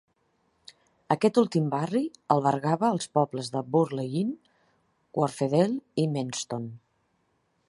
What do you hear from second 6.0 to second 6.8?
i Menston.